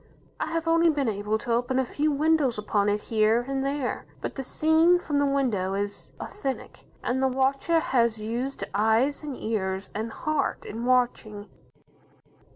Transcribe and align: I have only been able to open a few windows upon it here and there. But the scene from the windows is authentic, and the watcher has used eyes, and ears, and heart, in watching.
I 0.39 0.47
have 0.47 0.67
only 0.67 0.89
been 0.89 1.07
able 1.07 1.37
to 1.37 1.53
open 1.53 1.77
a 1.77 1.85
few 1.85 2.11
windows 2.11 2.57
upon 2.57 2.89
it 2.89 3.01
here 3.01 3.45
and 3.47 3.63
there. 3.63 4.07
But 4.19 4.33
the 4.33 4.41
scene 4.43 4.97
from 4.97 5.19
the 5.19 5.27
windows 5.27 5.77
is 5.81 6.13
authentic, 6.19 6.85
and 7.03 7.21
the 7.21 7.27
watcher 7.27 7.79
has 7.79 8.17
used 8.17 8.63
eyes, 8.73 9.21
and 9.21 9.37
ears, 9.37 9.91
and 9.93 10.11
heart, 10.11 10.65
in 10.65 10.85
watching. 10.85 11.49